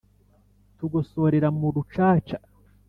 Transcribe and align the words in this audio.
tugosorera 0.77 1.47
mu 1.59 1.67
rucaca 1.75 2.37